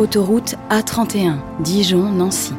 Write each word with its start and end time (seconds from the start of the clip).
autoroute 0.00 0.54
A31, 0.70 1.34
Dijon-Nancy. 1.60 2.54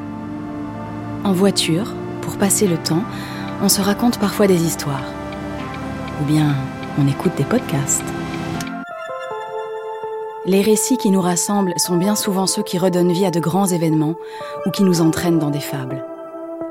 En 1.24 1.33
voiture, 1.33 1.92
pour 2.21 2.38
passer 2.38 2.67
le 2.67 2.78
temps, 2.78 3.03
on 3.64 3.69
se 3.69 3.82
raconte 3.82 4.19
parfois 4.19 4.46
des 4.46 4.64
histoires. 4.64 5.03
Ou 6.22 6.25
bien 6.25 6.54
on 7.00 7.08
écoute 7.08 7.32
des 7.38 7.43
podcasts. 7.43 8.04
Les 10.46 10.62
récits 10.62 10.98
qui 10.98 11.09
nous 11.09 11.22
rassemblent 11.22 11.73
sont 11.77 11.98
bien 11.98 12.16
souvent 12.16 12.46
ceux 12.46 12.64
qui 12.64 12.77
redonnent 12.77 13.12
vie 13.12 13.26
à 13.26 13.32
de 13.32 13.40
grands 13.40 13.68
événements 13.68 14.16
ou 14.68 14.70
qui 14.70 14.84
nous 14.84 15.02
entraînent 15.02 15.39
dans 15.39 15.50
des 15.50 15.60
fables. 15.60 16.05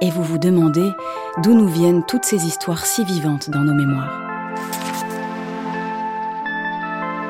Et 0.00 0.10
vous 0.10 0.22
vous 0.22 0.38
demandez 0.38 0.88
d'où 1.42 1.52
nous 1.52 1.68
viennent 1.68 2.04
toutes 2.06 2.24
ces 2.24 2.46
histoires 2.46 2.86
si 2.86 3.04
vivantes 3.04 3.50
dans 3.50 3.64
nos 3.64 3.74
mémoires. 3.74 4.12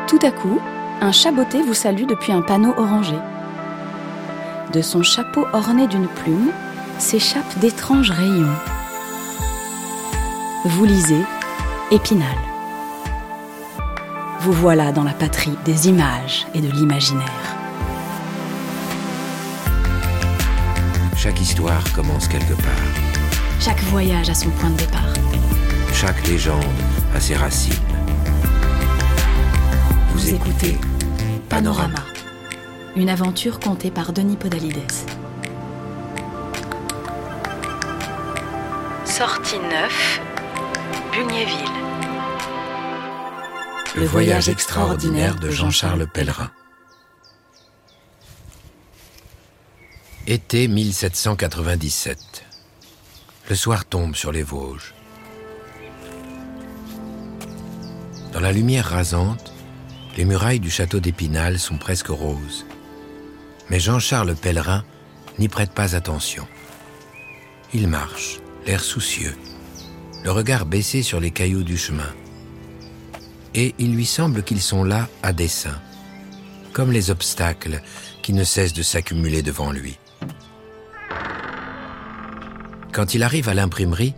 Tout 0.09 0.21
à 0.23 0.31
coup, 0.31 0.59
un 1.01 1.13
chaboté 1.13 1.63
vous 1.63 1.75
salue 1.75 2.05
depuis 2.05 2.33
un 2.33 2.43
panneau 2.43 2.75
orangé. 2.77 3.17
De 4.73 4.83
son 4.83 5.03
chapeau 5.03 5.47
orné 5.53 5.89
d'une 5.89 6.07
plume 6.07 6.53
s'échappent 6.99 7.59
d'étranges 7.59 8.13
rayons. 8.13 8.55
Vous 10.65 10.85
lisez 10.85 11.23
Épinal. 11.91 12.37
Vous 14.41 14.53
voilà 14.53 14.93
dans 14.93 15.03
la 15.03 15.13
patrie 15.13 15.57
des 15.65 15.89
images 15.89 16.47
et 16.55 16.61
de 16.61 16.71
l'imaginaire. 16.71 17.57
Chaque 21.17 21.41
histoire 21.41 21.83
commence 21.93 22.29
quelque 22.29 22.55
part. 22.55 22.87
Chaque 23.59 23.83
voyage 23.85 24.31
a 24.31 24.35
son 24.35 24.51
point 24.51 24.71
de 24.71 24.77
départ. 24.77 25.15
Chaque 25.93 26.25
légende 26.29 26.65
a 27.13 27.19
ses 27.19 27.35
racines. 27.35 27.75
Vous 30.15 30.29
écoutez 30.29 30.79
Panorama, 31.49 32.05
une 32.97 33.09
aventure 33.09 33.61
contée 33.61 33.91
par 33.91 34.13
Denis 34.13 34.37
Podalides. 34.37 34.93
Sortie 39.05 39.59
9, 39.59 40.21
Bugnéville. 41.13 41.57
Le 43.97 44.05
voyage 44.05 44.49
extraordinaire 44.49 45.37
de 45.37 45.51
Jean-Charles 45.51 46.07
Pellerin. 46.09 46.51
Été 50.27 50.69
1797. 50.69 52.19
Le 53.49 53.55
soir 53.55 53.85
tombe 53.85 54.15
sur 54.15 54.33
les 54.33 54.43
Vosges. 54.43 54.95
Dans 58.33 58.41
la 58.41 58.53
lumière 58.53 58.87
rasante, 58.87 59.53
les 60.17 60.25
murailles 60.25 60.61
du 60.61 60.71
château 60.71 61.01
d'Épinal 61.01 61.59
sont 61.59 61.79
presque 61.79 62.09
roses. 62.09 62.65
Mais 63.71 63.79
Jean-Charles 63.79 64.35
Pellerin 64.35 64.85
n'y 65.39 65.49
prête 65.49 65.73
pas 65.73 65.95
attention. 65.95 66.47
Il 67.73 67.87
marche, 67.87 68.41
l'air 68.67 68.83
soucieux, 68.83 69.37
le 70.25 70.33
regard 70.33 70.67
baissé 70.67 71.03
sur 71.03 71.21
les 71.21 71.31
cailloux 71.31 71.63
du 71.63 71.79
chemin. 71.79 72.13
Et 73.55 73.75
il 73.79 73.95
lui 73.95 74.07
semble 74.07 74.43
qu'ils 74.43 74.61
sont 74.61 74.83
là 74.83 75.09
à 75.23 75.33
dessein, 75.33 75.81
comme 76.73 76.91
les 76.91 77.11
obstacles 77.11 77.81
qui 78.23 78.33
ne 78.33 78.45
cessent 78.45 78.73
de 78.73 78.83
s'accumuler 78.83 79.43
devant 79.43 79.71
lui. 79.71 79.99
Quand 82.93 83.15
il 83.15 83.23
arrive 83.23 83.49
à 83.49 83.55
l'imprimerie, 83.55 84.15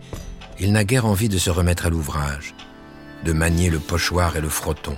il 0.59 0.73
n'a 0.73 0.85
guère 0.85 1.05
envie 1.05 1.29
de 1.29 1.39
se 1.39 1.51
remettre 1.51 1.87
à 1.87 1.91
l'ouvrage, 1.91 2.55
de 3.25 3.33
manier 3.33 3.69
le 3.69 3.79
pochoir 3.79 4.35
et 4.37 4.41
le 4.41 4.49
frotton. 4.49 4.97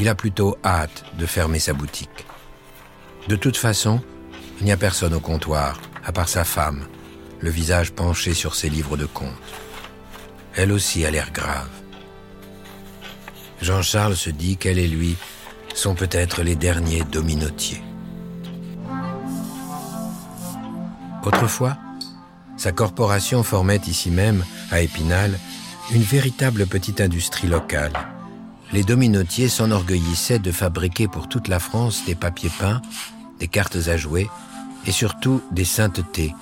Il 0.00 0.08
a 0.08 0.14
plutôt 0.16 0.56
hâte 0.64 1.04
de 1.16 1.26
fermer 1.26 1.58
sa 1.60 1.74
boutique. 1.74 2.26
De 3.28 3.36
toute 3.36 3.56
façon, 3.56 4.00
il 4.58 4.64
n'y 4.64 4.72
a 4.72 4.76
personne 4.76 5.14
au 5.14 5.20
comptoir, 5.20 5.80
à 6.04 6.12
part 6.12 6.28
sa 6.28 6.44
femme, 6.44 6.86
le 7.40 7.50
visage 7.50 7.92
penché 7.92 8.34
sur 8.34 8.54
ses 8.54 8.68
livres 8.68 8.96
de 8.96 9.06
comptes. 9.06 9.28
Elle 10.54 10.72
aussi 10.72 11.04
a 11.04 11.10
l'air 11.10 11.30
grave. 11.32 11.68
Jean-Charles 13.60 14.16
se 14.16 14.30
dit 14.30 14.56
qu'elle 14.56 14.78
et 14.78 14.88
lui 14.88 15.16
sont 15.74 15.94
peut-être 15.94 16.42
les 16.42 16.56
derniers 16.56 17.04
dominotiers. 17.04 17.82
Autrefois, 21.24 21.76
sa 22.56 22.72
corporation 22.72 23.42
formait 23.44 23.80
ici 23.86 24.10
même, 24.10 24.44
à 24.70 24.80
Épinal, 24.80 25.38
une 25.92 26.02
véritable 26.02 26.66
petite 26.66 27.00
industrie 27.00 27.48
locale. 27.48 27.92
Les 28.72 28.82
dominotiers 28.82 29.48
s'enorgueillissaient 29.48 30.38
de 30.38 30.50
fabriquer 30.50 31.06
pour 31.06 31.28
toute 31.28 31.48
la 31.48 31.58
France 31.58 32.04
des 32.06 32.14
papiers 32.14 32.50
peints, 32.58 32.82
des 33.38 33.48
cartes 33.48 33.88
à 33.88 33.96
jouer 33.96 34.28
et 34.86 34.92
surtout 34.92 35.42
des 35.50 35.64
saintetés, 35.64 36.34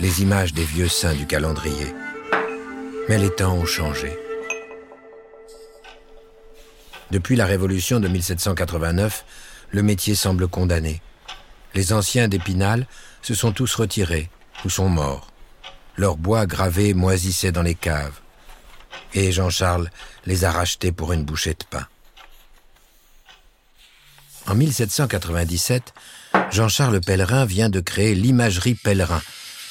les 0.00 0.22
images 0.22 0.52
des 0.52 0.64
vieux 0.64 0.88
saints 0.88 1.14
du 1.14 1.26
calendrier. 1.26 1.94
Mais 3.08 3.18
les 3.18 3.30
temps 3.30 3.54
ont 3.54 3.66
changé. 3.66 4.16
Depuis 7.10 7.36
la 7.36 7.46
Révolution 7.46 8.00
de 8.00 8.08
1789, 8.08 9.24
le 9.70 9.82
métier 9.82 10.14
semble 10.14 10.48
condamné. 10.48 11.00
Les 11.74 11.92
anciens 11.92 12.28
d'Épinal 12.28 12.86
se 13.22 13.34
sont 13.34 13.52
tous 13.52 13.74
retirés 13.74 14.28
ou 14.64 14.70
sont 14.70 14.88
morts. 14.88 15.28
Leurs 15.96 16.16
bois 16.16 16.46
gravés 16.46 16.94
moisissaient 16.94 17.52
dans 17.52 17.62
les 17.62 17.74
caves. 17.74 18.20
Et 19.14 19.32
Jean-Charles 19.32 19.90
les 20.26 20.44
a 20.44 20.50
rachetés 20.50 20.92
pour 20.92 21.12
une 21.12 21.24
bouchée 21.24 21.54
de 21.54 21.64
pain. 21.70 21.86
En 24.48 24.54
1797, 24.54 25.92
Jean-Charles 26.50 27.00
Pellerin 27.00 27.44
vient 27.44 27.68
de 27.68 27.80
créer 27.80 28.14
l'imagerie 28.14 28.74
Pellerin, 28.74 29.22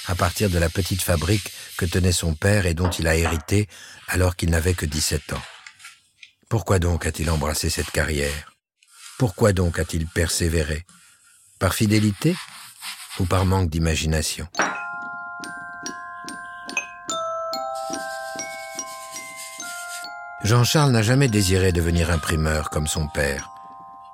à 0.07 0.15
partir 0.15 0.49
de 0.49 0.57
la 0.57 0.69
petite 0.69 1.01
fabrique 1.01 1.51
que 1.77 1.85
tenait 1.85 2.11
son 2.11 2.33
père 2.33 2.65
et 2.65 2.73
dont 2.73 2.89
il 2.89 3.07
a 3.07 3.15
hérité 3.15 3.67
alors 4.07 4.35
qu'il 4.35 4.49
n'avait 4.49 4.73
que 4.73 4.85
17 4.85 5.33
ans. 5.33 5.41
Pourquoi 6.49 6.79
donc 6.79 7.05
a-t-il 7.05 7.29
embrassé 7.29 7.69
cette 7.69 7.91
carrière? 7.91 8.53
Pourquoi 9.17 9.53
donc 9.53 9.79
a-t-il 9.79 10.07
persévéré? 10.07 10.85
Par 11.59 11.73
fidélité 11.73 12.35
ou 13.19 13.25
par 13.25 13.45
manque 13.45 13.69
d'imagination? 13.69 14.47
Jean-Charles 20.43 20.91
n'a 20.91 21.01
jamais 21.01 21.27
désiré 21.27 21.71
devenir 21.71 22.11
imprimeur 22.11 22.69
comme 22.69 22.85
son 22.85 23.07
père. 23.07 23.54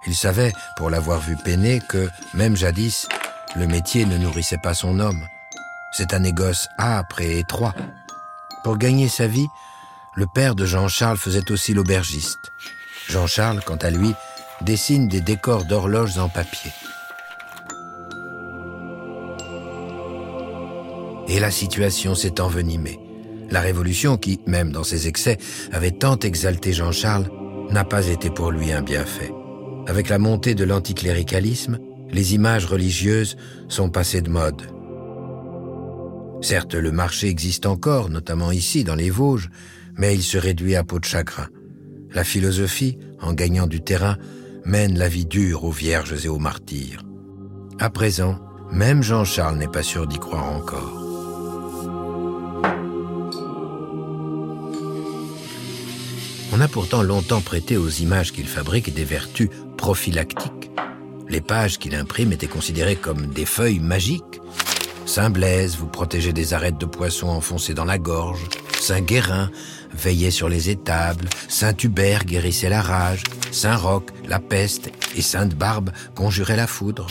Il 0.07 0.15
savait, 0.15 0.53
pour 0.77 0.89
l'avoir 0.89 1.19
vu 1.19 1.35
peiner, 1.37 1.79
que, 1.79 2.09
même 2.33 2.55
jadis, 2.55 3.07
le 3.55 3.67
métier 3.67 4.05
ne 4.05 4.17
nourrissait 4.17 4.57
pas 4.57 4.73
son 4.73 4.99
homme. 4.99 5.23
C'est 5.91 6.13
un 6.13 6.19
négoce 6.19 6.67
âpre 6.79 7.21
et 7.21 7.39
étroit. 7.39 7.75
Pour 8.63 8.77
gagner 8.77 9.09
sa 9.09 9.27
vie, 9.27 9.47
le 10.15 10.25
père 10.25 10.55
de 10.55 10.65
Jean-Charles 10.65 11.17
faisait 11.17 11.51
aussi 11.51 11.73
l'aubergiste. 11.73 12.51
Jean-Charles, 13.09 13.61
quant 13.65 13.77
à 13.77 13.89
lui, 13.89 14.13
dessine 14.61 15.07
des 15.07 15.21
décors 15.21 15.65
d'horloges 15.65 16.17
en 16.17 16.29
papier. 16.29 16.71
Et 21.27 21.39
la 21.39 21.51
situation 21.51 22.15
s'est 22.15 22.41
envenimée. 22.41 22.99
La 23.49 23.61
Révolution, 23.61 24.17
qui, 24.17 24.39
même 24.47 24.71
dans 24.71 24.83
ses 24.83 25.07
excès, 25.07 25.37
avait 25.71 25.91
tant 25.91 26.17
exalté 26.19 26.73
Jean-Charles, 26.73 27.29
n'a 27.69 27.83
pas 27.83 28.07
été 28.07 28.29
pour 28.29 28.51
lui 28.51 28.71
un 28.71 28.81
bienfait. 28.81 29.31
Avec 29.87 30.09
la 30.09 30.19
montée 30.19 30.55
de 30.55 30.63
l'anticléricalisme, 30.63 31.79
les 32.11 32.33
images 32.35 32.65
religieuses 32.65 33.35
sont 33.67 33.89
passées 33.89 34.21
de 34.21 34.29
mode. 34.29 34.61
Certes, 36.41 36.75
le 36.75 36.91
marché 36.91 37.27
existe 37.27 37.65
encore, 37.65 38.09
notamment 38.09 38.51
ici, 38.51 38.83
dans 38.83 38.95
les 38.95 39.09
Vosges, 39.09 39.49
mais 39.97 40.15
il 40.15 40.23
se 40.23 40.37
réduit 40.37 40.75
à 40.75 40.83
peau 40.83 40.99
de 40.99 41.05
chagrin. 41.05 41.47
La 42.13 42.23
philosophie, 42.23 42.97
en 43.21 43.33
gagnant 43.33 43.67
du 43.67 43.81
terrain, 43.81 44.17
mène 44.65 44.97
la 44.97 45.07
vie 45.07 45.25
dure 45.25 45.63
aux 45.63 45.71
vierges 45.71 46.25
et 46.25 46.29
aux 46.29 46.39
martyrs. 46.39 47.03
À 47.79 47.89
présent, 47.89 48.39
même 48.71 49.03
Jean-Charles 49.03 49.57
n'est 49.57 49.67
pas 49.67 49.83
sûr 49.83 50.07
d'y 50.07 50.19
croire 50.19 50.51
encore. 50.51 51.01
On 56.53 56.59
a 56.59 56.67
pourtant 56.67 57.01
longtemps 57.01 57.41
prêté 57.41 57.77
aux 57.77 57.89
images 57.89 58.33
qu'il 58.33 58.47
fabrique 58.47 58.93
des 58.93 59.05
vertus 59.05 59.49
prophylactiques. 59.81 60.69
Les 61.27 61.41
pages 61.41 61.79
qu'il 61.79 61.95
imprime 61.95 62.31
étaient 62.31 62.45
considérées 62.45 62.95
comme 62.95 63.25
des 63.25 63.47
feuilles 63.47 63.79
magiques. 63.79 64.39
Saint 65.07 65.31
Blaise 65.31 65.75
vous 65.75 65.87
protégeait 65.87 66.33
des 66.33 66.53
arêtes 66.53 66.77
de 66.77 66.85
poisson 66.85 67.29
enfoncées 67.29 67.73
dans 67.73 67.83
la 67.83 67.97
gorge. 67.97 68.47
Saint 68.79 69.01
Guérin 69.01 69.49
veillait 69.91 70.29
sur 70.29 70.49
les 70.49 70.69
étables. 70.69 71.27
Saint 71.49 71.73
Hubert 71.83 72.25
guérissait 72.25 72.69
la 72.69 72.83
rage. 72.83 73.23
Saint 73.51 73.75
Roch, 73.75 74.03
la 74.27 74.37
peste. 74.37 74.91
Et 75.15 75.23
Sainte 75.23 75.55
Barbe 75.55 75.89
conjurait 76.13 76.57
la 76.57 76.67
foudre. 76.67 77.07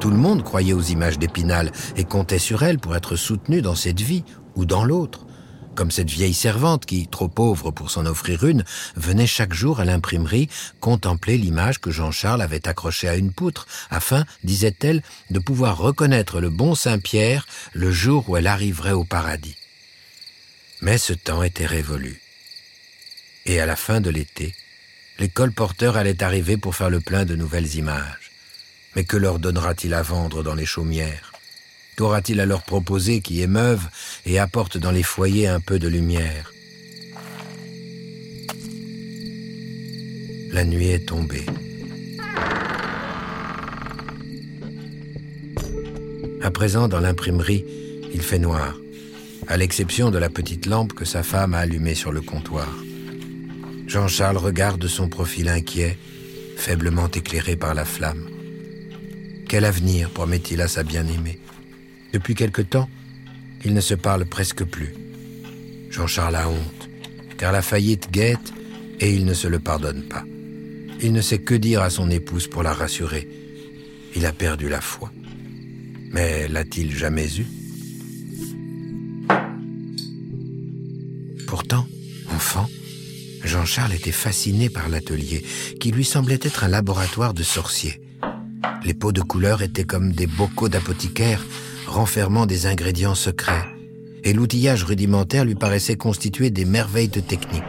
Tout 0.00 0.10
le 0.10 0.16
monde 0.16 0.42
croyait 0.42 0.72
aux 0.72 0.82
images 0.82 1.20
d'Épinal 1.20 1.70
et 1.96 2.02
comptait 2.02 2.40
sur 2.40 2.64
elles 2.64 2.80
pour 2.80 2.96
être 2.96 3.14
soutenu 3.14 3.62
dans 3.62 3.76
cette 3.76 4.00
vie 4.00 4.24
ou 4.56 4.64
dans 4.64 4.82
l'autre. 4.84 5.26
Comme 5.74 5.90
cette 5.90 6.10
vieille 6.10 6.34
servante 6.34 6.86
qui, 6.86 7.08
trop 7.08 7.28
pauvre 7.28 7.70
pour 7.70 7.90
s'en 7.90 8.06
offrir 8.06 8.44
une, 8.44 8.64
venait 8.96 9.26
chaque 9.26 9.54
jour 9.54 9.80
à 9.80 9.84
l'imprimerie 9.84 10.48
contempler 10.80 11.38
l'image 11.38 11.80
que 11.80 11.90
Jean-Charles 11.90 12.42
avait 12.42 12.68
accrochée 12.68 13.08
à 13.08 13.16
une 13.16 13.32
poutre, 13.32 13.66
afin, 13.90 14.24
disait-elle, 14.44 15.02
de 15.30 15.38
pouvoir 15.38 15.78
reconnaître 15.78 16.40
le 16.40 16.50
bon 16.50 16.74
Saint-Pierre 16.74 17.46
le 17.72 17.90
jour 17.90 18.28
où 18.28 18.36
elle 18.36 18.46
arriverait 18.46 18.92
au 18.92 19.04
paradis. 19.04 19.56
Mais 20.82 20.98
ce 20.98 21.12
temps 21.12 21.42
était 21.42 21.66
révolu. 21.66 22.20
Et 23.46 23.60
à 23.60 23.66
la 23.66 23.76
fin 23.76 24.00
de 24.00 24.10
l'été, 24.10 24.54
les 25.18 25.28
colporteurs 25.28 25.96
allaient 25.96 26.22
arriver 26.22 26.56
pour 26.56 26.74
faire 26.74 26.90
le 26.90 27.00
plein 27.00 27.24
de 27.24 27.36
nouvelles 27.36 27.74
images. 27.76 28.30
Mais 28.96 29.04
que 29.04 29.16
leur 29.16 29.38
donnera-t-il 29.38 29.94
à 29.94 30.02
vendre 30.02 30.42
dans 30.42 30.54
les 30.54 30.66
chaumières? 30.66 31.29
Qu'aura-t-il 32.00 32.40
à 32.40 32.46
leur 32.46 32.62
proposer 32.62 33.20
qui 33.20 33.42
émeuve 33.42 33.86
et 34.24 34.38
apporte 34.38 34.78
dans 34.78 34.90
les 34.90 35.02
foyers 35.02 35.48
un 35.48 35.60
peu 35.60 35.78
de 35.78 35.86
lumière? 35.86 36.50
La 40.50 40.64
nuit 40.64 40.88
est 40.88 41.06
tombée. 41.06 41.44
À 46.40 46.50
présent, 46.50 46.88
dans 46.88 47.00
l'imprimerie, 47.00 47.66
il 48.14 48.22
fait 48.22 48.38
noir, 48.38 48.78
à 49.46 49.58
l'exception 49.58 50.10
de 50.10 50.16
la 50.16 50.30
petite 50.30 50.64
lampe 50.64 50.94
que 50.94 51.04
sa 51.04 51.22
femme 51.22 51.52
a 51.52 51.58
allumée 51.58 51.94
sur 51.94 52.12
le 52.12 52.22
comptoir. 52.22 52.74
Jean-Charles 53.86 54.38
regarde 54.38 54.86
son 54.86 55.10
profil 55.10 55.50
inquiet, 55.50 55.98
faiblement 56.56 57.10
éclairé 57.10 57.56
par 57.56 57.74
la 57.74 57.84
flamme. 57.84 58.26
Quel 59.50 59.66
avenir 59.66 60.08
promet-il 60.08 60.62
à 60.62 60.68
sa 60.68 60.82
bien-aimée? 60.82 61.40
Depuis 62.12 62.34
quelque 62.34 62.62
temps, 62.62 62.88
il 63.64 63.74
ne 63.74 63.80
se 63.80 63.94
parle 63.94 64.26
presque 64.26 64.64
plus. 64.64 64.94
Jean-Charles 65.90 66.36
a 66.36 66.48
honte, 66.48 66.88
car 67.36 67.52
la 67.52 67.62
faillite 67.62 68.10
guette 68.10 68.52
et 69.00 69.12
il 69.14 69.24
ne 69.24 69.34
se 69.34 69.48
le 69.48 69.58
pardonne 69.58 70.02
pas. 70.02 70.24
Il 71.02 71.12
ne 71.12 71.20
sait 71.20 71.38
que 71.38 71.54
dire 71.54 71.82
à 71.82 71.90
son 71.90 72.10
épouse 72.10 72.46
pour 72.46 72.62
la 72.62 72.72
rassurer. 72.72 73.28
Il 74.14 74.26
a 74.26 74.32
perdu 74.32 74.68
la 74.68 74.80
foi. 74.80 75.10
Mais 76.12 76.48
l'a-t-il 76.48 76.94
jamais 76.94 77.28
eu? 77.38 77.46
Pourtant, 81.46 81.86
enfant, 82.30 82.68
Jean-Charles 83.44 83.94
était 83.94 84.12
fasciné 84.12 84.68
par 84.68 84.88
l'atelier, 84.88 85.44
qui 85.80 85.90
lui 85.90 86.04
semblait 86.04 86.38
être 86.42 86.64
un 86.64 86.68
laboratoire 86.68 87.34
de 87.34 87.42
sorciers. 87.42 88.00
Les 88.84 88.94
pots 88.94 89.12
de 89.12 89.22
couleur 89.22 89.62
étaient 89.62 89.84
comme 89.84 90.12
des 90.12 90.26
bocaux 90.26 90.68
d'apothicaire, 90.68 91.44
renfermant 91.90 92.46
des 92.46 92.66
ingrédients 92.66 93.14
secrets, 93.14 93.66
et 94.22 94.32
l'outillage 94.32 94.84
rudimentaire 94.84 95.44
lui 95.44 95.56
paraissait 95.56 95.96
constituer 95.96 96.50
des 96.50 96.64
merveilles 96.64 97.08
de 97.08 97.20
technique, 97.20 97.62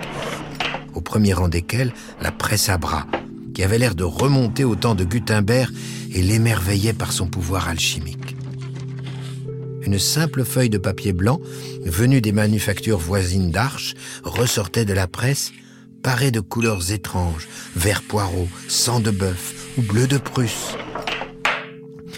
au 0.93 1.01
premier 1.01 1.33
rang 1.33 1.49
desquelles 1.49 1.93
la 2.21 2.31
presse 2.31 2.69
à 2.69 2.77
bras, 2.77 3.07
qui 3.53 3.63
avait 3.63 3.79
l'air 3.79 3.95
de 3.95 4.03
remonter 4.03 4.63
au 4.63 4.75
temps 4.75 4.95
de 4.95 5.03
Gutenberg 5.03 5.71
et 6.13 6.21
l'émerveillait 6.21 6.93
par 6.93 7.11
son 7.11 7.27
pouvoir 7.27 7.67
alchimique. 7.67 8.35
Une 9.81 9.97
simple 9.97 10.45
feuille 10.45 10.69
de 10.69 10.77
papier 10.77 11.13
blanc, 11.13 11.41
venue 11.83 12.21
des 12.21 12.31
manufactures 12.31 12.99
voisines 12.99 13.49
d'Arches, 13.49 13.95
ressortait 14.23 14.85
de 14.85 14.93
la 14.93 15.07
presse 15.07 15.51
paré 16.03 16.31
de 16.31 16.39
couleurs 16.39 16.91
étranges, 16.91 17.47
vert 17.75 18.03
poireau, 18.03 18.47
sang 18.67 18.99
de 18.99 19.11
bœuf 19.11 19.55
ou 19.77 19.81
bleu 19.81 20.07
de 20.07 20.17
Prusse. 20.17 20.75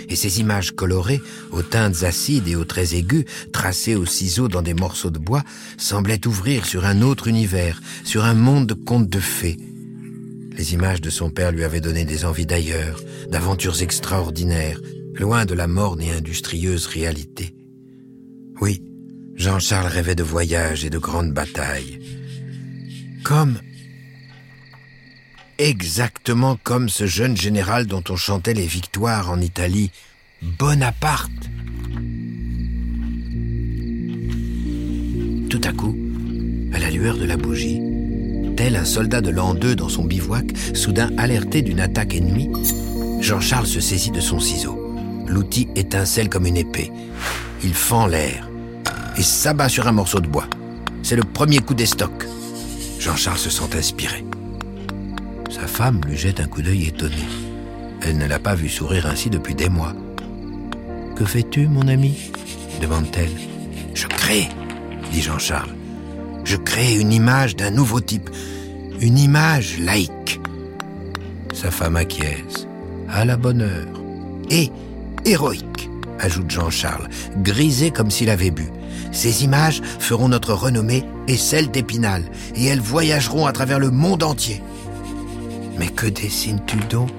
Et 0.09 0.15
ces 0.15 0.39
images 0.39 0.71
colorées, 0.71 1.21
aux 1.51 1.63
teintes 1.63 2.03
acides 2.03 2.47
et 2.47 2.55
aux 2.55 2.65
traits 2.65 2.93
aigus, 2.93 3.25
tracées 3.51 3.95
au 3.95 4.05
ciseau 4.05 4.47
dans 4.47 4.61
des 4.61 4.73
morceaux 4.73 5.09
de 5.09 5.19
bois, 5.19 5.43
semblaient 5.77 6.27
ouvrir 6.27 6.65
sur 6.65 6.85
un 6.85 7.01
autre 7.01 7.27
univers, 7.27 7.81
sur 8.03 8.25
un 8.25 8.33
monde 8.33 8.67
de 8.67 8.73
contes 8.73 9.09
de 9.09 9.19
fées. 9.19 9.57
Les 10.55 10.73
images 10.73 11.01
de 11.01 11.09
son 11.09 11.29
père 11.29 11.51
lui 11.51 11.63
avaient 11.63 11.81
donné 11.81 12.05
des 12.05 12.25
envies 12.25 12.45
d'ailleurs, 12.45 13.01
d'aventures 13.29 13.81
extraordinaires, 13.81 14.79
loin 15.15 15.45
de 15.45 15.53
la 15.53 15.67
morne 15.67 16.01
et 16.01 16.11
industrieuse 16.11 16.85
réalité. 16.85 17.55
Oui, 18.61 18.81
Jean-Charles 19.35 19.87
rêvait 19.87 20.15
de 20.15 20.23
voyages 20.23 20.85
et 20.85 20.89
de 20.89 20.99
grandes 20.99 21.33
batailles. 21.33 21.99
Comme 23.23 23.57
exactement 25.69 26.57
comme 26.61 26.89
ce 26.89 27.07
jeune 27.07 27.37
général 27.37 27.87
dont 27.87 28.03
on 28.09 28.17
chantait 28.17 28.53
les 28.53 28.67
victoires 28.67 29.29
en 29.29 29.39
Italie, 29.39 29.91
Bonaparte. 30.41 31.31
Tout 35.49 35.61
à 35.63 35.71
coup, 35.71 35.95
à 36.73 36.79
la 36.79 36.89
lueur 36.89 37.17
de 37.17 37.23
la 37.23 37.37
bougie, 37.37 37.79
tel 38.57 38.75
un 38.75 38.83
soldat 38.83 39.21
de 39.21 39.29
l'an 39.29 39.53
2 39.53 39.75
dans 39.75 39.87
son 39.87 40.03
bivouac, 40.03 40.47
soudain 40.73 41.11
alerté 41.17 41.61
d'une 41.61 41.79
attaque 41.79 42.15
ennemie, 42.15 42.49
Jean-Charles 43.21 43.67
se 43.67 43.79
saisit 43.79 44.11
de 44.11 44.19
son 44.19 44.39
ciseau. 44.39 44.77
L'outil 45.27 45.69
étincelle 45.75 46.27
comme 46.27 46.45
une 46.45 46.57
épée. 46.57 46.91
Il 47.63 47.73
fend 47.73 48.05
l'air 48.05 48.49
et 49.17 49.23
s'abat 49.23 49.69
sur 49.69 49.87
un 49.87 49.93
morceau 49.93 50.19
de 50.19 50.27
bois. 50.27 50.47
C'est 51.03 51.15
le 51.15 51.23
premier 51.23 51.59
coup 51.59 51.73
d'estoc. 51.73 52.27
Jean-Charles 52.99 53.39
se 53.39 53.49
sent 53.49 53.77
inspiré. 53.77 54.25
Femme 55.73 56.01
lui 56.05 56.15
jette 56.15 56.39
un 56.39 56.45
coup 56.45 56.61
d'œil 56.61 56.89
étonné. 56.89 57.25
Elle 58.03 58.19
ne 58.19 58.27
l'a 58.27 58.37
pas 58.37 58.53
vu 58.53 58.69
sourire 58.69 59.07
ainsi 59.07 59.31
depuis 59.31 59.55
des 59.55 59.69
mois. 59.69 59.93
Que 61.15 61.25
fais-tu, 61.25 61.67
mon 61.67 61.87
ami? 61.87 62.29
demande-t-elle. 62.79 63.31
Je 63.95 64.05
crée, 64.05 64.49
dit 65.11 65.23
Jean-Charles. 65.23 65.73
Je 66.43 66.57
crée 66.57 66.93
une 66.93 67.11
image 67.11 67.55
d'un 67.55 67.71
nouveau 67.71 68.01
type, 68.01 68.29
une 69.01 69.17
image 69.17 69.79
laïque. 69.79 70.39
Sa 71.55 71.71
femme 71.71 71.95
acquiesce, 71.95 72.67
à 73.09 73.25
la 73.25 73.35
bonne 73.35 73.63
heure. 73.63 73.99
Et 74.51 74.69
héroïque, 75.25 75.89
ajoute 76.19 76.51
Jean-Charles, 76.51 77.09
grisé 77.37 77.89
comme 77.89 78.11
s'il 78.11 78.29
avait 78.29 78.51
bu. 78.51 78.67
Ces 79.11 79.43
images 79.43 79.81
feront 79.97 80.29
notre 80.29 80.53
renommée 80.53 81.03
et 81.27 81.37
celle 81.37 81.71
d'Épinal, 81.71 82.25
et 82.53 82.65
elles 82.65 82.79
voyageront 82.79 83.47
à 83.47 83.53
travers 83.53 83.79
le 83.79 83.89
monde 83.89 84.21
entier. 84.21 84.61
Mais 85.77 85.87
que 85.87 86.07
dessines-tu 86.07 86.77
donc? 86.89 87.09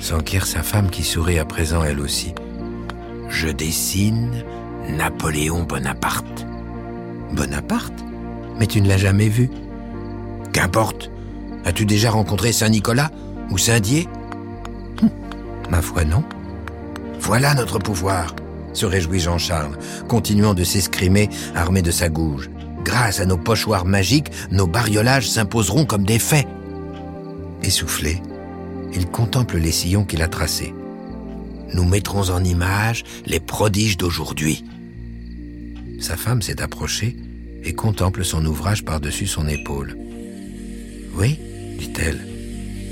S'enquiert 0.00 0.46
sa 0.46 0.62
femme 0.62 0.90
qui 0.90 1.02
sourit 1.02 1.38
à 1.38 1.44
présent 1.44 1.84
elle 1.84 2.00
aussi. 2.00 2.34
Je 3.28 3.48
dessine 3.48 4.44
Napoléon 4.88 5.62
Bonaparte. 5.62 6.46
Bonaparte? 7.32 7.92
Mais 8.58 8.66
tu 8.66 8.80
ne 8.80 8.88
l'as 8.88 8.98
jamais 8.98 9.28
vu. 9.28 9.50
Qu'importe. 10.52 11.10
As-tu 11.64 11.86
déjà 11.86 12.10
rencontré 12.10 12.52
Saint-Nicolas 12.52 13.10
ou 13.50 13.58
Saint-Dié? 13.58 14.08
Hum, 15.02 15.10
Ma 15.70 15.80
foi 15.80 16.04
non. 16.04 16.24
Voilà 17.20 17.54
notre 17.54 17.78
pouvoir, 17.78 18.34
se 18.72 18.84
réjouit 18.84 19.20
Jean-Charles, 19.20 19.78
continuant 20.08 20.54
de 20.54 20.64
s'escrimer 20.64 21.30
armé 21.54 21.80
de 21.82 21.92
sa 21.92 22.08
gouge. 22.08 22.50
Grâce 22.84 23.20
à 23.20 23.26
nos 23.26 23.36
pochoirs 23.36 23.84
magiques, 23.84 24.32
nos 24.50 24.66
bariolages 24.66 25.30
s'imposeront 25.30 25.84
comme 25.84 26.02
des 26.04 26.18
faits. 26.18 26.48
Essoufflé, 27.62 28.20
il 28.94 29.06
contemple 29.06 29.58
les 29.58 29.72
sillons 29.72 30.04
qu'il 30.04 30.22
a 30.22 30.28
tracés. 30.28 30.74
Nous 31.74 31.84
mettrons 31.84 32.30
en 32.30 32.42
image 32.42 33.04
les 33.24 33.40
prodiges 33.40 33.96
d'aujourd'hui. 33.96 34.64
Sa 36.00 36.16
femme 36.16 36.42
s'est 36.42 36.60
approchée 36.60 37.16
et 37.64 37.74
contemple 37.74 38.24
son 38.24 38.44
ouvrage 38.44 38.84
par-dessus 38.84 39.26
son 39.26 39.46
épaule. 39.46 39.96
Oui, 41.14 41.38
dit-elle, 41.78 42.20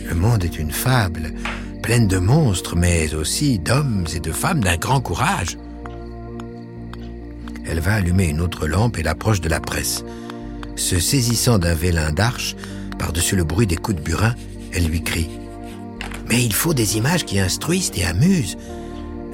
le 0.08 0.14
monde 0.14 0.44
est 0.44 0.58
une 0.58 0.70
fable, 0.70 1.34
pleine 1.82 2.06
de 2.06 2.18
monstres, 2.18 2.76
mais 2.76 3.14
aussi 3.14 3.58
d'hommes 3.58 4.06
et 4.14 4.20
de 4.20 4.32
femmes 4.32 4.62
d'un 4.62 4.76
grand 4.76 5.00
courage. 5.00 5.58
Elle 7.66 7.80
va 7.80 7.94
allumer 7.94 8.28
une 8.28 8.40
autre 8.40 8.66
lampe 8.66 8.98
et 8.98 9.02
l'approche 9.02 9.40
de 9.40 9.48
la 9.48 9.60
presse. 9.60 10.04
Se 10.76 10.98
saisissant 10.98 11.58
d'un 11.58 11.74
vélin 11.74 12.12
d'arche, 12.12 12.56
par-dessus 12.98 13.36
le 13.36 13.44
bruit 13.44 13.66
des 13.66 13.76
coups 13.76 13.96
de 13.96 14.02
burin, 14.02 14.34
elle 14.72 14.86
lui 14.86 15.02
crie. 15.02 15.28
Mais 16.28 16.44
il 16.44 16.52
faut 16.52 16.74
des 16.74 16.96
images 16.96 17.24
qui 17.24 17.40
instruisent 17.40 17.92
et 17.94 18.04
amusent. 18.04 18.56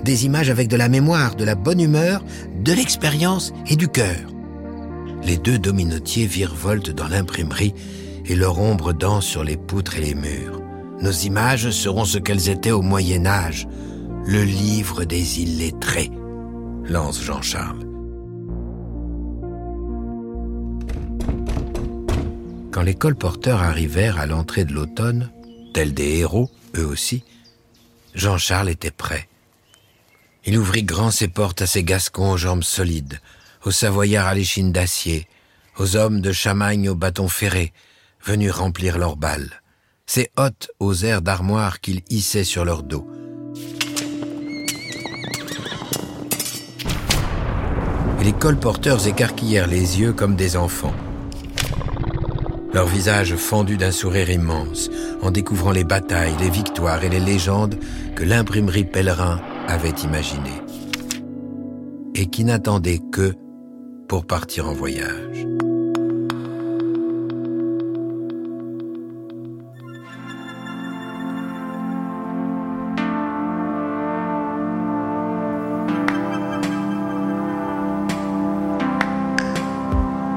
Des 0.03 0.25
images 0.25 0.51
avec 0.51 0.69
de 0.69 0.77
la 0.77 0.89
mémoire, 0.89 1.37
de 1.37 1.45
la 1.45 1.55
bonne 1.55 1.81
humeur, 1.81 2.25
de 2.63 2.73
l'expérience 2.73 3.53
et 3.69 3.77
du 3.77 3.89
cœur. 3.89 4.17
Les 5.23 5.37
deux 5.37 5.59
dominotiers 5.59 6.27
virevoltent 6.27 6.91
dans 6.91 7.09
l'imprimerie 7.09 7.75
et 8.25 8.35
leur 8.35 8.59
ombre 8.59 8.93
danse 8.93 9.27
sur 9.27 9.45
les 9.45 9.57
poutres 9.57 9.99
et 9.99 10.03
les 10.03 10.15
murs. 10.15 10.63
Nos 11.01 11.13
images 11.13 11.71
seront 11.71 12.05
ce 12.05 12.19
qu'elles 12.19 12.49
étaient 12.49 12.71
au 12.71 12.83
Moyen 12.83 13.27
Âge, 13.27 13.69
le 14.27 14.43
livre 14.43 15.05
des 15.05 15.43
illettrés, 15.43 16.11
lance 16.85 17.23
Jean-Charles. 17.23 17.96
Quand 22.77 22.83
les 22.83 22.95
colporteurs 22.95 23.63
arrivèrent 23.63 24.19
à 24.19 24.27
l'entrée 24.27 24.67
de 24.67 24.75
l'automne, 24.75 25.31
tels 25.73 25.95
des 25.95 26.19
héros, 26.19 26.51
eux 26.77 26.85
aussi, 26.85 27.25
Jean-Charles 28.15 28.69
était 28.69 28.91
prêt. 28.91 29.31
Il 30.45 30.59
ouvrit 30.59 30.83
grand 30.83 31.11
ses 31.11 31.29
portes 31.29 31.63
à 31.63 31.67
ses 31.67 31.85
gascons 31.85 32.33
aux 32.33 32.37
jambes 32.37 32.63
solides, 32.63 33.19
aux 33.65 33.71
savoyards 33.71 34.27
à 34.27 34.35
l'échine 34.35 34.73
d'acier, 34.73 35.27
aux 35.79 35.97
hommes 35.97 36.21
de 36.21 36.33
Chamagne 36.33 36.91
au 36.91 36.95
bâton 36.95 37.29
ferré, 37.29 37.73
venus 38.23 38.53
remplir 38.53 38.99
leurs 38.99 39.17
balles, 39.17 39.63
ces 40.05 40.31
hôtes 40.37 40.71
aux 40.79 40.97
airs 40.97 41.23
d'armoire 41.23 41.81
qu'ils 41.81 42.03
hissaient 42.11 42.45
sur 42.45 42.67
leur 42.67 42.83
dos. 42.83 43.09
Et 48.21 48.25
les 48.25 48.35
colporteurs 48.35 49.07
écarquillèrent 49.07 49.67
les 49.67 49.99
yeux 49.99 50.13
comme 50.13 50.37
des 50.37 50.59
enfants. 50.59 50.95
Leurs 52.77 52.89
visages 52.89 53.37
fendus 53.37 53.79
d'un 53.79 53.91
sourire 53.91 54.29
immense, 54.29 54.91
en 55.23 55.31
découvrant 55.31 55.71
les 55.71 55.83
batailles, 55.83 56.35
les 56.39 56.51
victoires 56.51 57.03
et 57.05 57.09
les 57.09 57.21
légendes 57.21 57.77
que 58.15 58.23
l'imprimerie 58.23 58.85
pèlerin 58.85 59.41
avait 59.67 59.89
imaginées. 59.89 60.61
Et 62.15 62.27
qui 62.27 62.45
n'attendaient 62.45 63.01
que 63.11 63.33
pour 64.09 64.27
partir 64.27 64.69
en 64.69 64.75
voyage. 64.75 65.47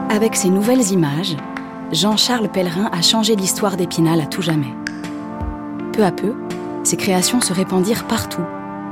Avec 0.09 0.37
ces 0.37 0.49
nouvelles 0.49 0.93
images, 0.93 1.35
Jean-Charles 1.91 2.49
Pellerin 2.49 2.87
a 2.91 3.01
changé 3.01 3.35
l'histoire 3.35 3.75
d'Épinal 3.75 4.21
à 4.21 4.27
tout 4.27 4.43
jamais. 4.43 4.73
Peu 5.91 6.03
à 6.03 6.11
peu, 6.11 6.35
ses 6.83 6.97
créations 6.97 7.41
se 7.41 7.51
répandirent 7.51 8.05
partout, 8.05 8.43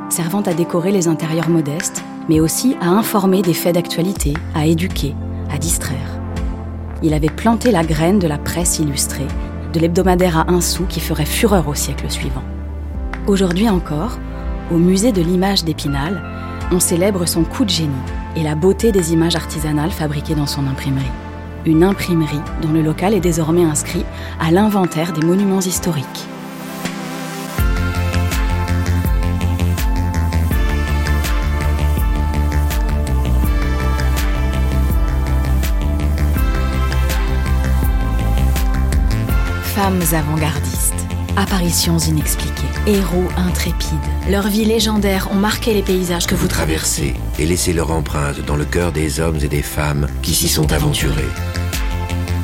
servant 0.10 0.42
à 0.42 0.56
décorer 0.56 0.92
les 0.92 1.08
intérieurs 1.08 1.50
modestes, 1.50 2.04
mais 2.28 2.40
aussi 2.40 2.76
à 2.82 2.88
informer 2.88 3.44
des 3.44 3.54
faits 3.54 3.76
d'actualité, 3.76 4.34
à 4.56 4.66
éduquer, 4.66 5.16
à 5.54 5.60
distraire. 5.60 6.20
Il 7.04 7.14
avait 7.14 7.30
planté 7.30 7.70
la 7.70 7.84
graine 7.84 8.18
de 8.18 8.28
la 8.28 8.40
presse 8.40 8.80
illustrée, 8.80 9.28
de 9.74 9.80
l'hebdomadaire 9.80 10.40
à 10.40 10.52
un 10.52 10.60
sou 10.62 10.86
qui 10.90 11.00
ferait 11.00 11.26
fureur 11.26 11.68
au 11.68 11.76
siècle 11.76 12.10
suivant. 12.10 12.44
Aujourd'hui 13.28 13.70
encore, 13.70 14.18
au 14.72 14.78
musée 14.78 15.12
de 15.12 15.22
l'image 15.22 15.64
d'Épinal, 15.64 16.24
on 16.72 16.80
célèbre 16.80 17.28
son 17.28 17.44
coup 17.44 17.64
de 17.64 17.70
génie 17.70 17.94
et 18.36 18.42
la 18.42 18.56
beauté 18.56 18.92
des 18.92 19.14
images 19.14 19.36
artisanales 19.36 19.92
fabriquées 19.92 20.36
dans 20.36 20.48
son 20.48 20.66
imprimerie. 20.66 21.06
Une 21.66 21.84
imprimerie 21.84 22.40
dont 22.62 22.72
le 22.72 22.82
local 22.82 23.14
est 23.14 23.20
désormais 23.20 23.64
inscrit 23.64 24.06
à 24.40 24.52
l'inventaire 24.52 25.12
des 25.14 25.26
monuments 25.26 25.60
historiques. 25.60 26.06
Femmes 39.76 40.02
avant-gardistes, 40.12 40.67
apparitions 41.38 42.00
inexpliquées, 42.00 42.68
héros 42.88 43.30
intrépides. 43.38 43.98
Leurs 44.30 44.48
vies 44.48 44.66
légendaires 44.66 45.30
ont 45.32 45.36
marqué 45.36 45.74
les 45.74 45.84
paysages 45.84 46.26
que 46.26 46.36
vous 46.36 46.48
traversez 46.48 47.14
et 47.40 47.46
laissé 47.46 47.72
leur 47.74 47.92
empreinte 47.92 48.44
dans 48.46 48.56
le 48.56 48.66
cœur 48.66 48.92
des 48.92 49.20
hommes 49.20 49.38
et 49.42 49.48
des 49.48 49.62
femmes 49.62 50.08
qui 50.24 50.34
s'y 50.34 50.50
sont 50.50 50.74
aventurés. 50.74 51.30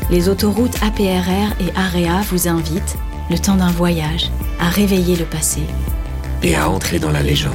Les 0.10 0.30
autoroutes 0.30 0.78
APRR 0.84 1.56
et 1.60 1.76
AREA 1.76 2.22
vous 2.30 2.48
invitent, 2.48 2.98
le 3.32 3.40
temps 3.40 3.56
d'un 3.56 3.72
voyage, 3.72 4.30
à 4.60 4.70
réveiller 4.70 5.16
le 5.16 5.26
passé 5.26 5.62
et 6.44 6.56
à 6.56 6.70
entrer 6.70 7.00
dans 7.00 7.12
la 7.12 7.24
légende. 7.24 7.54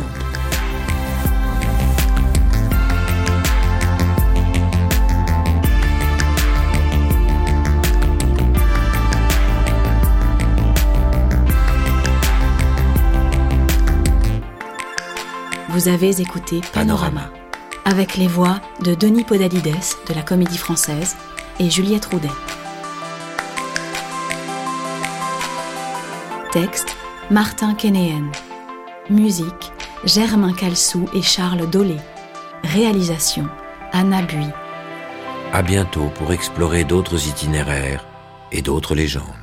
Vous 15.79 15.87
avez 15.87 16.21
écouté 16.21 16.61
Panorama, 16.73 17.31
avec 17.85 18.17
les 18.17 18.27
voix 18.27 18.61
de 18.83 18.97
Denis 18.97 19.23
Podalides 19.23 19.77
de 20.09 20.13
la 20.13 20.23
Comédie 20.23 20.59
Française 20.59 21.15
et 21.61 21.71
Juliette 21.71 22.07
Roudet. 22.07 22.27
Texte 26.51 26.97
Martin 27.31 27.75
Kénéen. 27.75 28.29
Musique 29.09 29.71
Germain 30.03 30.53
Calsou 30.53 31.09
et 31.15 31.23
Charles 31.23 31.71
Dolé. 31.71 31.99
Réalisation 32.65 33.47
Anna 33.93 34.23
Bui. 34.23 34.49
À 35.53 35.63
bientôt 35.63 36.11
pour 36.17 36.33
explorer 36.33 36.83
d'autres 36.83 37.29
itinéraires 37.29 38.05
et 38.51 38.63
d'autres 38.63 38.97
légendes. 38.97 39.38